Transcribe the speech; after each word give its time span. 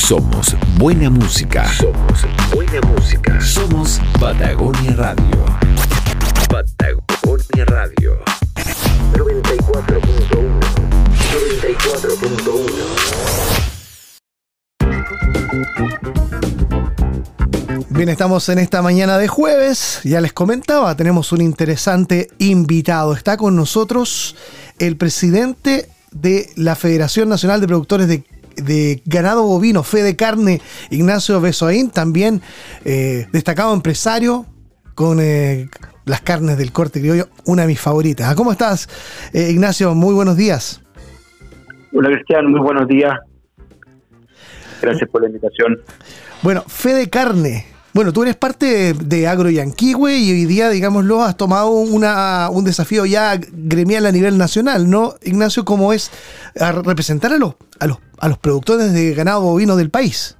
Somos 0.00 0.56
buena 0.76 1.08
música. 1.10 1.68
Somos 1.72 2.26
buena 2.52 2.80
música. 2.88 3.40
Somos 3.40 4.00
Patagonia 4.18 4.96
Radio. 4.96 5.44
Patagonia 6.48 7.64
Radio. 7.66 8.18
94.1. 9.12 10.60
94.1. 17.60 17.86
Bien, 17.90 18.08
estamos 18.08 18.48
en 18.48 18.58
esta 18.58 18.82
mañana 18.82 19.18
de 19.18 19.28
jueves. 19.28 20.00
Ya 20.02 20.20
les 20.20 20.32
comentaba, 20.32 20.96
tenemos 20.96 21.30
un 21.30 21.42
interesante 21.42 22.30
invitado. 22.38 23.12
Está 23.12 23.36
con 23.36 23.54
nosotros 23.54 24.34
el 24.78 24.96
presidente 24.96 25.88
de 26.10 26.50
la 26.56 26.74
Federación 26.74 27.28
Nacional 27.28 27.60
de 27.60 27.68
Productores 27.68 28.08
de 28.08 28.24
de 28.62 29.02
ganado 29.04 29.44
bovino, 29.44 29.82
fe 29.82 30.02
de 30.02 30.16
carne, 30.16 30.60
Ignacio 30.90 31.40
Besoín, 31.40 31.90
también 31.90 32.42
eh, 32.84 33.26
destacado 33.32 33.74
empresario 33.74 34.46
con 34.94 35.18
eh, 35.20 35.68
las 36.04 36.20
carnes 36.20 36.58
del 36.58 36.72
corte 36.72 37.00
criollo, 37.00 37.28
una 37.46 37.62
de 37.62 37.68
mis 37.68 37.80
favoritas. 37.80 38.28
Ah, 38.28 38.34
¿Cómo 38.34 38.52
estás, 38.52 38.88
eh, 39.32 39.50
Ignacio? 39.50 39.94
Muy 39.94 40.14
buenos 40.14 40.36
días. 40.36 40.82
Hola, 41.92 42.10
Cristian, 42.10 42.50
muy 42.50 42.60
buenos 42.60 42.86
días. 42.86 43.18
Gracias 44.80 45.08
por 45.10 45.22
la 45.22 45.28
invitación. 45.28 45.78
Bueno, 46.42 46.62
fe 46.66 46.94
de 46.94 47.08
carne. 47.10 47.66
Bueno, 47.92 48.12
tú 48.12 48.22
eres 48.22 48.36
parte 48.36 48.94
de 48.94 49.26
Agro 49.26 49.50
Yanquihue 49.50 50.16
y 50.16 50.30
hoy 50.30 50.44
día, 50.44 50.68
digámoslo, 50.70 51.24
has 51.24 51.36
tomado 51.36 51.70
una, 51.70 52.48
un 52.50 52.64
desafío 52.64 53.04
ya 53.04 53.36
gremial 53.52 54.06
a 54.06 54.12
nivel 54.12 54.38
nacional, 54.38 54.88
¿no, 54.88 55.14
Ignacio? 55.22 55.64
¿Cómo 55.64 55.92
es 55.92 56.12
representar 56.84 57.32
a 57.32 57.38
los, 57.38 57.56
a 57.80 57.88
los 57.88 57.98
a 58.20 58.28
los 58.28 58.38
productores 58.38 58.92
de 58.92 59.14
ganado 59.14 59.42
bovino 59.42 59.76
del 59.76 59.90
país. 59.90 60.36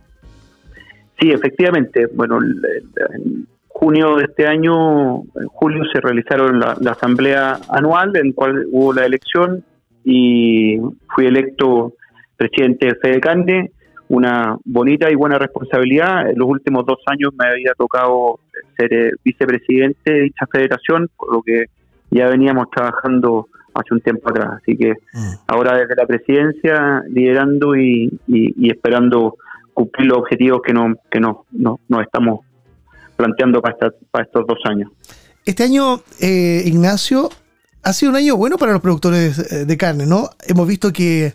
Sí, 1.19 1.31
efectivamente. 1.31 2.07
Bueno, 2.07 2.39
en 2.43 3.47
junio 3.69 4.17
de 4.17 4.25
este 4.25 4.47
año, 4.47 5.21
en 5.21 5.47
julio, 5.49 5.85
se 5.93 6.01
realizaron 6.01 6.61
la, 6.61 6.73
asamblea 6.91 7.59
anual 7.69 8.17
en 8.17 8.29
la 8.29 8.35
cual 8.35 8.67
hubo 8.71 8.93
la 8.93 9.07
elección 9.07 9.65
y 10.05 10.79
fui 11.15 11.27
electo 11.27 11.95
presidente 12.37 12.87
de 12.87 12.95
FEDECANDE, 12.95 13.73
una 14.09 14.57
bonita 14.65 15.11
y 15.11 15.15
buena 15.15 15.39
responsabilidad. 15.39 16.31
En 16.31 16.39
los 16.39 16.49
últimos 16.49 16.87
dos 16.87 16.99
años 17.07 17.33
me 17.39 17.49
había 17.49 17.73
tocado 17.75 18.41
ser 18.77 18.93
eh, 18.93 19.11
vicepresidente 19.23 20.13
de 20.13 20.21
dicha 20.23 20.47
federación, 20.51 21.09
por 21.17 21.33
lo 21.35 21.43
que 21.43 21.67
ya 22.11 22.29
veníamos 22.29 22.71
trabajando 22.71 23.49
hace 23.75 23.95
un 23.95 24.01
tiempo 24.01 24.29
atrás. 24.31 24.61
Así 24.63 24.77
que 24.77 24.95
mm. 25.13 25.33
ahora 25.47 25.77
desde 25.77 25.95
la 25.97 26.07
presidencia 26.07 27.03
liderando 27.09 27.77
y, 27.77 28.19
esperando 28.63 29.37
cumplir 29.75 30.09
los 30.09 30.19
objetivos 30.19 30.61
que 30.63 30.73
no 30.73 30.95
que 31.11 31.21
no, 31.21 31.47
no, 31.53 31.81
nos 31.89 32.03
estamos 32.03 32.41
planteando 33.17 33.61
para, 33.63 33.77
para 34.11 34.25
estos 34.25 34.47
dos 34.47 34.59
años. 34.65 34.91
Este 35.45 35.65
año, 35.65 36.01
eh, 36.21 36.63
Ignacio, 36.67 37.29
ha 37.83 37.93
sido 37.93 38.11
un 38.11 38.17
año 38.17 38.37
bueno 38.37 38.57
para 38.59 38.73
los 38.73 38.81
productores 38.81 39.39
eh, 39.53 39.65
de 39.65 39.77
carne, 39.77 40.07
¿no? 40.07 40.31
Hemos 40.47 40.67
visto 40.69 40.93
que 40.93 41.35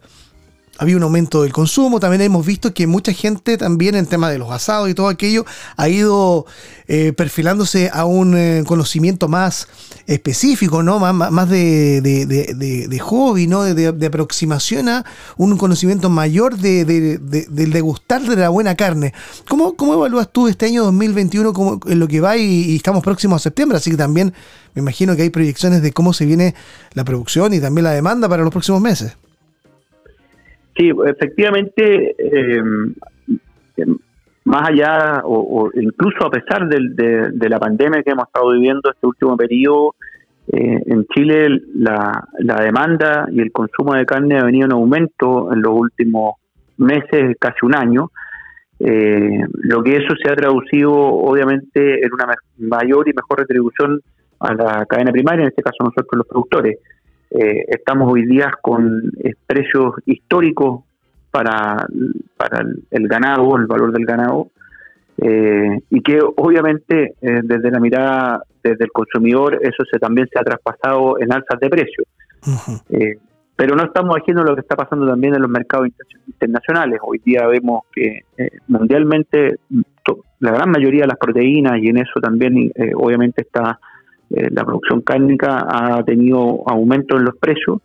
había 0.77 0.97
un 0.97 1.03
aumento 1.03 1.43
del 1.43 1.53
consumo. 1.53 1.99
También 1.99 2.21
hemos 2.21 2.45
visto 2.45 2.73
que 2.73 2.87
mucha 2.87 3.13
gente 3.13 3.57
también 3.57 3.95
en 3.95 4.05
tema 4.05 4.29
de 4.29 4.37
los 4.37 4.51
asados 4.51 4.89
y 4.89 4.93
todo 4.93 5.07
aquello 5.07 5.45
ha 5.77 5.89
ido 5.89 6.45
eh, 6.87 7.13
perfilándose 7.13 7.89
a 7.93 8.05
un 8.05 8.35
eh, 8.37 8.63
conocimiento 8.65 9.27
más 9.27 9.67
específico, 10.07 10.83
¿no? 10.83 10.99
Más, 10.99 11.31
más 11.31 11.49
de, 11.49 12.01
de, 12.01 12.99
hobby, 12.99 13.47
¿no? 13.47 13.63
De, 13.63 14.05
aproximación 14.05 14.89
a 14.89 15.05
un 15.37 15.57
conocimiento 15.57 16.09
mayor 16.09 16.57
de, 16.57 16.85
del 16.85 17.71
degustar 17.71 18.21
de 18.21 18.35
la 18.35 18.49
buena 18.49 18.75
carne. 18.75 19.13
¿Cómo, 19.47 19.75
¿Cómo 19.75 19.93
evalúas 19.95 20.31
tú 20.31 20.47
este 20.47 20.67
año 20.67 20.83
2021 20.83 21.53
como, 21.53 21.79
en 21.87 21.99
lo 21.99 22.07
que 22.07 22.21
va 22.21 22.37
y, 22.37 22.43
y 22.43 22.75
estamos 22.75 23.03
próximos 23.03 23.41
a 23.41 23.43
septiembre? 23.43 23.77
Así 23.77 23.91
que 23.91 23.97
también 23.97 24.33
me 24.73 24.81
imagino 24.81 25.16
que 25.16 25.23
hay 25.23 25.29
proyecciones 25.29 25.81
de 25.81 25.91
cómo 25.91 26.13
se 26.13 26.25
viene 26.25 26.53
la 26.94 27.03
producción 27.03 27.53
y 27.53 27.59
también 27.59 27.85
la 27.85 27.91
demanda 27.91 28.29
para 28.29 28.44
los 28.44 28.51
próximos 28.51 28.81
meses. 28.81 29.16
Sí, 30.75 30.91
efectivamente, 31.06 32.16
eh, 32.18 32.62
más 34.44 34.69
allá 34.69 35.22
o, 35.24 35.69
incluso 35.74 36.25
a 36.25 36.30
pesar 36.30 36.68
de, 36.68 37.50
la 37.50 37.59
pandemia 37.59 38.03
que 38.03 38.12
hemos 38.12 38.28
estado 38.28 38.52
viviendo 38.52 38.91
este 38.91 39.08
último 39.08 39.38
periodo, 39.38 39.96
eh, 40.52 40.81
en 40.86 41.06
Chile 41.08 41.62
la, 41.74 42.28
demanda 42.40 43.28
y 43.31 43.41
el 43.41 43.52
consumo 43.52 43.94
de 43.94 44.06
carne 44.06 44.38
ha 44.38 44.44
venido 44.44 44.66
en 44.66 44.74
aumento 44.74 45.52
en 45.52 45.62
los 45.62 45.74
últimos 45.74 46.36
meses, 46.78 47.36
casi 47.40 47.66
un 47.66 47.75
año, 47.75 48.12
eh, 48.80 49.40
lo 49.53 49.81
que 49.81 49.96
eso 49.96 50.13
se 50.22 50.30
ha 50.30 50.36
traducido 50.36 50.92
obviamente 50.94 52.06
en 52.06 52.13
una 52.13 52.36
mayor 52.57 53.07
y 53.07 53.13
mejor 53.13 53.40
retribución 53.40 54.02
a 54.42 54.53
la 54.53 54.86
cadena 54.86 55.12
primaria, 55.12 55.44
en 55.44 55.50
este 55.50 55.63
caso 55.63 55.78
nosotros 55.80 56.18
los 56.18 56.28
productores. 56.28 56.78
Eh, 57.38 57.66
estamos 57.68 58.13
hoy 58.13 58.25
día 58.25 58.50
con 58.62 59.12
eh, 59.22 59.34
precios 59.46 59.96
históricos 60.06 60.85
para, 61.31 61.85
para 62.38 62.66
el, 62.91 63.07
ganado, 63.09 63.57
el 63.57 63.66
valor 63.66 63.91
del 63.91 64.06
ganado, 64.06 64.51
eh, 65.18 65.81
y 65.90 66.01
que 66.01 66.22
obviamente 66.22 67.16
desde 67.22 67.72
la 67.72 67.79
mirada 67.79 68.44
desde 68.63 68.85
el 68.85 68.91
consumidor 68.91 69.59
eso 69.62 69.84
se 69.90 70.00
también 70.00 70.28
se 70.31 70.40
ha 70.40 70.44
traspasado 70.44 71.19
en 71.19 71.34
alzas 71.34 71.59
de 71.59 71.69
precios. 71.69 72.07
pero 73.57 73.75
no 73.75 73.84
estamos 73.84 74.16
haciendo 74.16 74.44
lo 74.44 74.56
que 74.56 74.62
está 74.62 74.78
pasando 74.78 75.06
también 75.06 75.35
en 75.35 75.41
los 75.41 75.51
mercados 75.51 75.90
internacionales. 76.28 77.00
Hoy 77.03 77.22
día 77.24 77.47
vemos 77.47 77.81
que 77.94 78.22
mundialmente 78.68 79.57
la 80.40 80.51
gran 80.51 80.69
mayoría 80.69 81.01
de 81.01 81.07
las 81.07 81.18
proteínas, 81.18 81.79
y 81.81 81.90
en 81.90 81.97
eso 81.97 82.22
también 82.22 82.72
obviamente 82.95 83.41
está 83.41 83.78
eh, 84.30 84.50
la 84.52 84.63
producción 84.63 85.02
cárnica 85.02 85.66
ha 85.69 86.03
tenido 86.03 86.63
aumento 86.68 87.18
en 87.18 87.25
los 87.25 87.38
precios 87.38 87.80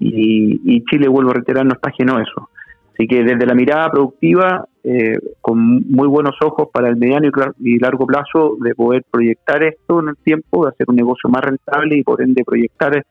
y, 0.00 0.84
Chile, 0.84 1.08
vuelvo 1.08 1.30
a 1.30 1.34
reiterar, 1.34 1.64
no 1.66 1.72
está 1.72 1.90
ajeno 1.90 2.16
a 2.16 2.22
eso. 2.22 2.50
Así 2.92 3.06
que 3.08 3.24
desde 3.24 3.46
la 3.46 3.54
mirada 3.54 3.90
productiva, 3.90 4.66
eh, 4.84 5.18
con 5.40 5.58
muy 5.90 6.06
buenos 6.08 6.36
ojos 6.40 6.68
para 6.72 6.88
el 6.88 6.96
mediano 6.96 7.28
y, 7.58 7.78
largo 7.78 8.06
plazo 8.06 8.56
de 8.60 8.74
poder 8.74 9.04
proyectar 9.10 9.62
esto 9.62 10.00
en 10.00 10.08
el 10.10 10.16
tiempo, 10.16 10.64
de 10.64 10.70
hacer 10.70 10.86
un 10.88 10.96
negocio 10.96 11.28
más 11.30 11.42
rentable 11.42 11.96
y 11.96 12.02
por 12.02 12.22
ende 12.22 12.44
proyectar 12.44 12.96
eh, 12.96 13.04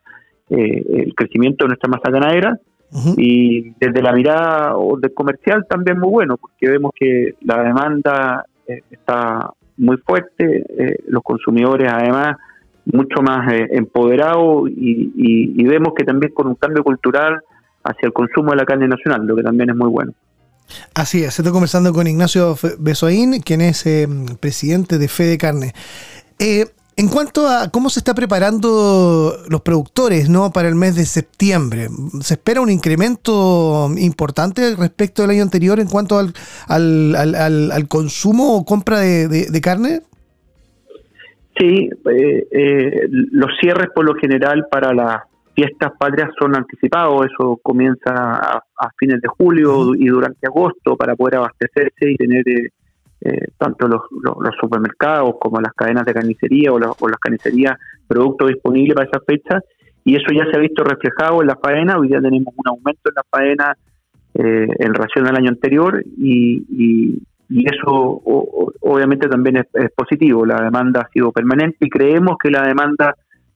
el 0.49 1.13
crecimiento 1.13 1.65
de 1.65 1.69
nuestra 1.69 1.89
masa 1.89 2.09
ganadera. 2.09 2.57
Y 3.17 3.71
desde 3.81 4.01
la 4.01 4.13
mirada 4.13 4.73
del 5.01 5.13
comercial 5.13 5.65
también 5.69 5.99
muy 5.99 6.09
bueno, 6.09 6.37
porque 6.37 6.69
vemos 6.69 6.91
que 6.95 7.33
la 7.41 7.61
demanda 7.61 8.45
está 8.89 9.51
muy 9.75 9.97
fuerte, 9.97 10.65
los 11.09 11.21
consumidores 11.21 11.91
además 11.91 12.37
mucho 12.91 13.21
más 13.21 13.51
eh, 13.51 13.67
empoderado 13.71 14.67
y, 14.67 15.63
vemos 15.63 15.93
que 15.95 16.05
también 16.05 16.31
con 16.33 16.47
un 16.47 16.55
cambio 16.55 16.83
cultural 16.83 17.41
hacia 17.83 18.07
el 18.07 18.13
consumo 18.13 18.51
de 18.51 18.57
la 18.57 18.65
carne 18.65 18.87
nacional, 18.87 19.25
lo 19.25 19.35
que 19.35 19.43
también 19.43 19.69
es 19.69 19.75
muy 19.75 19.89
bueno. 19.89 20.13
Así 20.93 21.23
es, 21.23 21.37
estoy 21.37 21.51
conversando 21.51 21.93
con 21.93 22.07
Ignacio 22.07 22.55
Besoín, 22.79 23.41
quien 23.41 23.61
es 23.61 23.85
eh, 23.85 24.07
presidente 24.39 24.97
de 24.97 25.07
Fede 25.07 25.37
Carne. 25.37 25.73
Eh, 26.39 26.65
en 26.95 27.09
cuanto 27.09 27.47
a 27.47 27.69
cómo 27.69 27.89
se 27.89 27.99
está 27.99 28.15
preparando 28.15 29.37
los 29.49 29.61
productores 29.61 30.29
¿no? 30.29 30.51
para 30.51 30.67
el 30.67 30.75
mes 30.75 30.95
de 30.95 31.05
septiembre, 31.05 31.89
¿se 32.21 32.33
espera 32.33 32.59
un 32.59 32.71
incremento 32.71 33.91
importante 33.97 34.75
respecto 34.75 35.21
del 35.21 35.31
año 35.31 35.43
anterior 35.43 35.79
en 35.79 35.87
cuanto 35.87 36.17
al, 36.17 36.33
al, 36.67 37.87
consumo 37.87 38.55
o 38.55 38.65
compra 38.65 38.99
de 38.99 39.61
carne? 39.61 40.01
Sí, 41.57 41.89
eh, 42.11 42.47
eh, 42.51 43.07
los 43.09 43.49
cierres 43.59 43.87
por 43.93 44.05
lo 44.05 44.13
general 44.15 44.65
para 44.69 44.93
las 44.93 45.21
fiestas 45.55 45.91
patrias 45.97 46.29
son 46.39 46.55
anticipados, 46.55 47.25
eso 47.25 47.59
comienza 47.63 48.11
a, 48.13 48.61
fines 48.99 49.21
de 49.21 49.27
julio 49.27 49.95
y 49.95 50.05
durante 50.05 50.45
agosto 50.45 50.95
para 50.95 51.15
poder 51.15 51.37
abastecerse 51.37 52.11
y 52.11 52.15
tener 52.15 52.43
eh, 53.21 53.47
tanto 53.57 53.87
los, 53.87 54.01
supermercados 54.59 55.35
como 55.39 55.59
las 55.59 55.73
cadenas 55.73 56.05
de 56.05 56.13
carnicería 56.13 56.71
o, 56.71 56.79
las 56.79 57.19
carnicerías 57.19 57.75
productos 58.07 58.49
disponibles 58.49 58.93
para 58.93 59.09
esa 59.09 59.19
fecha 59.25 59.59
y 60.03 60.15
eso 60.15 60.27
ya 60.31 60.45
se 60.45 60.57
ha 60.57 60.59
visto 60.59 60.83
reflejado 60.83 61.41
en 61.41 61.47
la 61.47 61.55
faena, 61.55 61.97
hoy 61.97 62.09
ya 62.09 62.21
tenemos 62.21 62.53
un 62.55 62.67
aumento 62.67 63.09
en 63.09 63.15
la 63.15 63.23
faena 63.29 63.77
en 64.35 64.93
relación 64.93 65.25
al 65.25 65.35
año 65.35 65.49
anterior 65.49 66.03
y, 66.05 66.63
y 66.69 67.19
eso 67.49 68.21
obviamente 68.81 69.27
también 69.27 69.57
es, 69.57 69.91
positivo. 69.95 70.45
La 70.45 70.61
demanda 70.61 71.01
ha 71.01 71.11
sido 71.11 71.31
permanente 71.31 71.77
y 71.81 71.89
creemos 71.89 72.37
que 72.41 72.49
la 72.49 72.63
demanda 72.63 73.15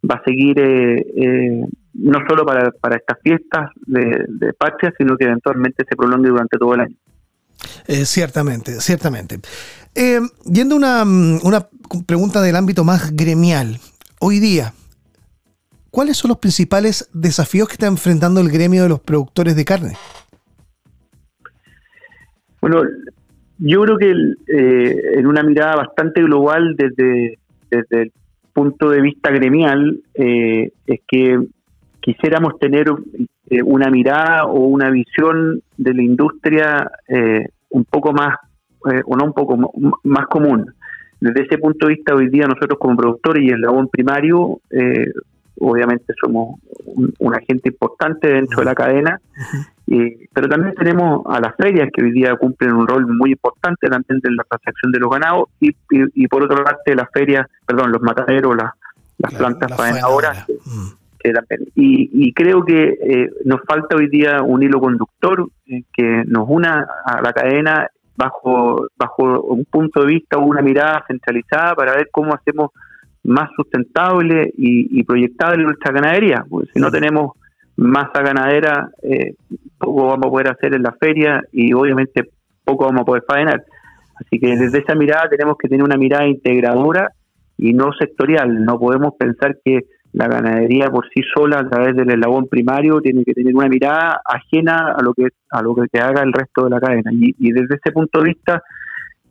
va 0.09 0.15
a 0.15 0.23
seguir 0.23 0.59
eh, 0.59 1.05
eh, 1.15 1.65
no 1.93 2.19
solo 2.27 2.45
para, 2.45 2.71
para 2.71 2.97
estas 2.97 3.17
fiestas 3.21 3.69
de, 3.85 4.25
de, 4.27 4.53
patria, 4.53 4.93
sino 4.97 5.17
que 5.17 5.25
eventualmente 5.25 5.83
se 5.87 5.95
prolongue 5.95 6.29
durante 6.29 6.57
todo 6.57 6.73
el 6.75 6.81
año. 6.81 6.95
Eh, 7.87 8.05
ciertamente, 8.05 8.79
ciertamente. 8.79 9.39
yendo 10.45 10.75
una, 10.75 11.03
una 11.03 11.67
pregunta 12.07 12.41
del 12.41 12.55
ámbito 12.55 12.83
más 12.83 13.15
gremial, 13.15 13.77
hoy 14.19 14.39
día, 14.39 14.73
¿cuáles 15.91 16.17
son 16.17 16.29
los 16.29 16.39
principales 16.39 17.09
desafíos 17.13 17.67
que 17.67 17.73
está 17.73 17.87
enfrentando 17.87 18.39
el 18.39 18.49
gremio 18.49 18.83
de 18.83 18.89
los 18.89 19.01
productores 19.01 19.55
de 19.55 19.65
carne? 19.65 19.93
Bueno, 22.61 22.83
yo 23.63 23.83
creo 23.83 23.97
que 23.97 24.11
eh, 24.47 25.19
en 25.19 25.27
una 25.27 25.43
mirada 25.43 25.75
bastante 25.75 26.23
global 26.23 26.75
desde, 26.75 27.37
desde 27.69 28.01
el 28.01 28.11
punto 28.53 28.89
de 28.89 29.01
vista 29.01 29.29
gremial, 29.29 29.99
eh, 30.15 30.71
es 30.87 30.99
que 31.07 31.39
quisiéramos 31.99 32.57
tener 32.57 32.87
eh, 33.51 33.61
una 33.61 33.91
mirada 33.91 34.45
o 34.45 34.61
una 34.61 34.89
visión 34.89 35.61
de 35.77 35.93
la 35.93 36.01
industria 36.01 36.91
un 37.69 37.85
poco 37.85 38.13
más, 38.13 38.35
o 39.05 39.15
no 39.15 39.25
un 39.25 39.33
poco 39.33 39.71
más 40.03 40.25
común. 40.25 40.65
Desde 41.19 41.43
ese 41.43 41.59
punto 41.59 41.85
de 41.85 41.93
vista, 41.93 42.15
hoy 42.15 42.29
día 42.29 42.47
nosotros 42.47 42.79
como 42.79 42.97
productores 42.97 43.43
y 43.43 43.49
el 43.49 43.61
labón 43.61 43.89
primario, 43.89 44.59
obviamente 45.59 46.13
somos 46.19 46.59
un, 46.85 47.35
agente 47.35 47.69
importante 47.69 48.27
dentro 48.27 48.59
de 48.59 48.65
la 48.65 48.73
cadena, 48.73 49.21
pero 50.33 50.47
también 50.47 50.73
tenemos 50.75 51.23
a 51.27 51.39
las 51.39 51.55
ferias 51.55 51.89
que 51.93 52.03
hoy 52.03 52.11
día 52.11 52.35
cumplen 52.35 52.73
un 52.73 52.87
rol 52.87 53.07
muy 53.07 53.31
importante 53.31 53.87
también 53.87 54.21
en 54.23 54.35
la 54.35 54.43
transacción 54.43 54.91
de 54.91 54.99
los 54.99 55.09
ganados 55.09 55.49
y, 55.59 55.71
y, 55.89 56.27
por 56.27 56.43
otra 56.43 56.63
parte 56.63 56.95
las 56.95 57.09
ferias, 57.13 57.45
perdón, 57.65 57.91
los 57.91 58.01
mataderos, 58.01 58.55
las, 58.55 58.71
las 59.17 59.33
plantas 59.33 59.75
faenadoras. 59.75 60.45
Que, 61.19 61.31
también. 61.33 61.61
Y, 61.75 62.09
y, 62.13 62.33
creo 62.33 62.63
que 62.63 62.97
eh, 63.01 63.29
nos 63.45 63.61
falta 63.67 63.95
hoy 63.95 64.07
día 64.09 64.41
un 64.41 64.63
hilo 64.63 64.79
conductor 64.79 65.47
eh, 65.67 65.83
que 65.93 66.23
nos 66.25 66.45
una 66.47 66.87
a 67.05 67.21
la 67.21 67.33
cadena 67.33 67.87
bajo 68.15 68.87
bajo 68.97 69.41
un 69.41 69.65
punto 69.65 70.01
de 70.01 70.07
vista 70.07 70.37
o 70.37 70.45
una 70.45 70.61
mirada 70.61 71.03
centralizada 71.07 71.75
para 71.75 71.95
ver 71.95 72.09
cómo 72.11 72.33
hacemos 72.33 72.71
más 73.23 73.49
sustentable 73.55 74.51
y, 74.57 75.03
proyectable 75.03 75.63
nuestra 75.63 75.91
ganadería. 75.91 76.45
Porque 76.49 76.71
si 76.73 76.79
no 76.79 76.89
tenemos 76.89 77.33
masa 77.75 78.21
ganadera, 78.21 78.89
eh, 79.03 79.35
poco 79.81 80.07
vamos 80.07 80.27
a 80.27 80.29
poder 80.29 80.47
hacer 80.49 80.73
en 80.75 80.83
la 80.83 80.93
feria 80.93 81.43
y 81.51 81.73
obviamente 81.73 82.29
poco 82.63 82.85
vamos 82.85 83.01
a 83.01 83.05
poder 83.05 83.23
faenar. 83.27 83.63
Así 84.15 84.39
que 84.39 84.55
desde 84.55 84.79
esa 84.79 84.95
mirada 84.95 85.29
tenemos 85.29 85.57
que 85.57 85.67
tener 85.67 85.83
una 85.83 85.97
mirada 85.97 86.27
integradora 86.27 87.11
y 87.57 87.73
no 87.73 87.91
sectorial. 87.93 88.63
No 88.63 88.79
podemos 88.79 89.15
pensar 89.15 89.57
que 89.63 89.85
la 90.13 90.27
ganadería 90.27 90.89
por 90.89 91.07
sí 91.09 91.21
sola 91.33 91.59
a 91.59 91.69
través 91.69 91.95
del 91.95 92.11
eslabón 92.11 92.47
primario 92.47 93.01
tiene 93.01 93.23
que 93.23 93.33
tener 93.33 93.55
una 93.55 93.69
mirada 93.69 94.21
ajena 94.25 94.93
a 94.97 95.01
lo 95.01 95.13
que 95.13 95.29
a 95.49 95.61
lo 95.61 95.73
que 95.75 95.99
haga 95.99 96.21
el 96.21 96.33
resto 96.33 96.65
de 96.65 96.69
la 96.69 96.79
cadena. 96.79 97.11
Y, 97.13 97.51
desde 97.51 97.75
ese 97.75 97.91
punto 97.91 98.19
de 98.19 98.25
vista 98.25 98.63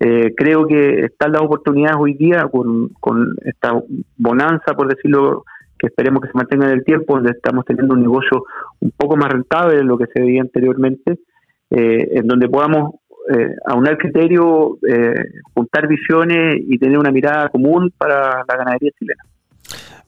eh, 0.01 0.35
creo 0.35 0.67
que 0.67 1.05
están 1.05 1.33
las 1.33 1.43
oportunidades 1.43 1.97
hoy 2.01 2.15
día 2.15 2.49
con, 2.51 2.89
con 3.01 3.35
esta 3.45 3.79
bonanza, 4.17 4.75
por 4.75 4.89
decirlo 4.89 5.45
que 5.81 5.87
esperemos 5.87 6.21
que 6.21 6.29
se 6.29 6.37
mantenga 6.37 6.67
en 6.67 6.73
el 6.73 6.85
tiempo, 6.85 7.15
donde 7.15 7.31
estamos 7.31 7.65
teniendo 7.65 7.95
un 7.95 8.03
negocio 8.03 8.45
un 8.81 8.93
poco 8.97 9.17
más 9.17 9.31
rentable 9.31 9.77
de 9.77 9.85
lo 9.85 9.97
que 9.97 10.07
se 10.13 10.21
veía 10.21 10.43
anteriormente, 10.43 11.19
eh, 11.71 12.09
en 12.13 12.27
donde 12.27 12.49
podamos 12.49 13.01
eh, 13.29 13.55
aunar 13.67 13.97
criterios, 13.99 14.79
eh, 14.89 15.15
juntar 15.55 15.87
visiones 15.87 16.57
y 16.67 16.79
tener 16.79 16.99
una 16.99 17.13
mirada 17.13 17.49
común 17.49 17.93
para 17.97 18.45
la 18.49 18.57
ganadería 18.57 18.91
chilena. 18.99 19.23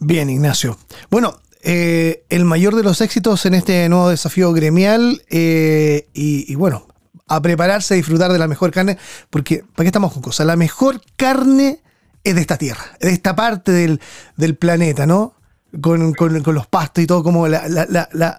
Bien, 0.01 0.29
Ignacio. 0.29 0.77
Bueno, 1.11 1.35
eh, 1.63 2.25
el 2.31 2.45
mayor 2.45 2.75
de 2.75 2.83
los 2.83 3.01
éxitos 3.01 3.47
en 3.47 3.55
este 3.55 3.89
nuevo 3.89 4.09
desafío 4.09 4.53
gremial 4.53 5.23
y, 5.31 6.03
y, 6.13 6.55
bueno, 6.57 6.87
a 7.29 7.41
prepararse 7.41 7.95
a 7.95 7.97
disfrutar 7.97 8.33
de 8.33 8.39
la 8.39 8.49
mejor 8.49 8.73
carne, 8.73 8.99
porque 9.31 9.59
¿para 9.59 9.85
qué 9.85 9.89
estamos 9.89 10.13
con 10.13 10.23
cosas? 10.23 10.47
La 10.47 10.57
mejor 10.57 11.01
carne 11.17 11.81
es 12.25 12.35
de 12.35 12.41
esta 12.41 12.57
tierra, 12.57 12.83
de 13.01 13.11
esta 13.11 13.37
parte 13.37 13.71
del, 13.73 14.01
del 14.37 14.57
planeta, 14.57 15.07
¿no? 15.07 15.35
Con, 15.81 16.13
con, 16.15 16.55
los 16.55 16.67
pastos 16.67 17.05
y 17.05 17.07
todo, 17.07 17.23
como 17.23 17.49
la, 17.49 17.69
la, 17.69 17.87
la, 18.13 18.39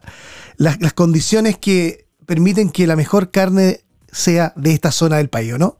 las 0.58 0.94
condiciones 0.94 1.58
que 1.58 2.06
permiten 2.26 2.70
que 2.72 2.88
la 2.88 2.96
mejor 2.96 3.32
carne 3.32 3.80
sea 4.08 4.54
de 4.56 4.72
esta 4.72 4.92
zona 4.92 5.18
del 5.18 5.30
país, 5.30 5.58
¿no? 5.58 5.78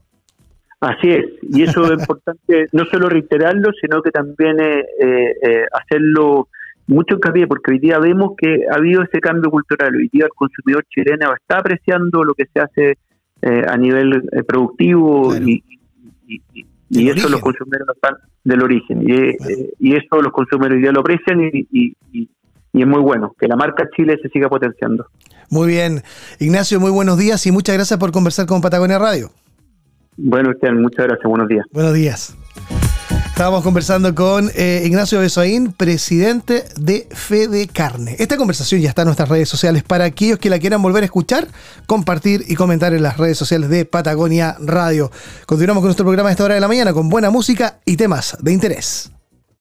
Así 0.80 1.08
es, 1.10 1.24
y 1.42 1.62
eso 1.62 1.84
es 1.84 1.92
importante 1.92 2.66
no 2.72 2.84
solo 2.86 3.08
reiterarlo, 3.08 3.70
sino 3.80 4.02
que 4.02 4.10
también 4.10 4.60
eh, 4.60 4.84
eh, 5.00 5.64
hacerlo 5.72 6.48
mucho 6.86 7.14
hincapié, 7.14 7.46
porque 7.46 7.72
hoy 7.72 7.78
día 7.78 7.98
vemos 7.98 8.32
que 8.36 8.66
ha 8.70 8.74
habido 8.76 9.02
ese 9.02 9.18
cambio 9.20 9.50
cultural. 9.50 9.94
Hoy 9.96 10.10
día 10.12 10.26
el 10.26 10.32
consumidor 10.36 10.84
chileno 10.90 11.32
está 11.34 11.58
apreciando 11.60 12.22
lo 12.22 12.34
que 12.34 12.44
se 12.52 12.60
hace 12.60 12.98
eh, 13.40 13.62
a 13.66 13.76
nivel 13.78 14.28
productivo 14.46 15.34
y, 15.36 15.64
y 16.28 16.66
eso 16.94 17.28
los 17.28 17.40
consumidores 17.40 17.86
están 17.94 18.16
del 18.44 18.62
origen. 18.62 19.02
Y, 19.08 19.12
eh, 19.12 19.36
y, 19.78 19.94
eso 19.94 20.20
los 20.22 20.32
consumidores 20.32 20.82
ya 20.84 20.92
lo 20.92 21.00
aprecian 21.00 21.40
y, 21.40 21.66
y, 21.70 21.96
es 22.72 22.86
muy 22.86 23.00
bueno 23.00 23.34
que 23.38 23.46
la 23.46 23.54
marca 23.56 23.88
Chile 23.96 24.18
se 24.20 24.28
siga 24.30 24.48
potenciando. 24.48 25.06
Muy 25.48 25.68
bien. 25.68 26.02
Ignacio, 26.40 26.80
muy 26.80 26.90
buenos 26.90 27.18
días 27.18 27.46
y 27.46 27.52
muchas 27.52 27.76
gracias 27.76 28.00
por 28.00 28.10
conversar 28.10 28.46
con 28.46 28.60
Patagonia 28.60 28.98
Radio. 28.98 29.30
Bueno, 30.16 30.50
usted, 30.50 30.72
muchas 30.72 31.06
gracias. 31.06 31.28
Buenos 31.28 31.48
días. 31.48 31.66
Buenos 31.72 31.94
días. 31.94 32.36
Estábamos 33.34 33.64
conversando 33.64 34.14
con 34.14 34.48
eh, 34.54 34.84
Ignacio 34.86 35.18
Besoaín, 35.18 35.72
presidente 35.72 36.66
de 36.76 37.08
Fede 37.10 37.66
Carne. 37.66 38.14
Esta 38.20 38.36
conversación 38.36 38.80
ya 38.80 38.90
está 38.90 39.02
en 39.02 39.06
nuestras 39.06 39.28
redes 39.28 39.48
sociales 39.48 39.82
para 39.82 40.04
aquellos 40.04 40.38
que 40.38 40.48
la 40.48 40.60
quieran 40.60 40.80
volver 40.80 41.02
a 41.02 41.06
escuchar, 41.06 41.48
compartir 41.86 42.44
y 42.46 42.54
comentar 42.54 42.94
en 42.94 43.02
las 43.02 43.16
redes 43.16 43.36
sociales 43.36 43.70
de 43.70 43.86
Patagonia 43.86 44.56
Radio. 44.60 45.10
Continuamos 45.46 45.80
con 45.80 45.88
nuestro 45.88 46.06
programa 46.06 46.28
a 46.28 46.32
esta 46.32 46.44
hora 46.44 46.54
de 46.54 46.60
la 46.60 46.68
mañana 46.68 46.92
con 46.92 47.08
buena 47.08 47.28
música 47.30 47.80
y 47.84 47.96
temas 47.96 48.36
de 48.40 48.52
interés. 48.52 49.13